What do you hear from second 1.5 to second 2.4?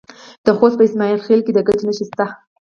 د ګچ نښې شته.